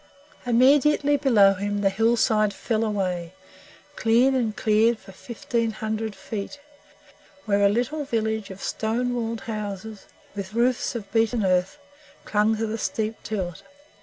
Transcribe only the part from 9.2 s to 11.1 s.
houses, with roofs